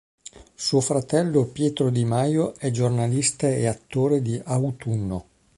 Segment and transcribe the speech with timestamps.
[0.55, 5.25] Suo fratello Pietro di Majo è giornalista e attore di "Autunno".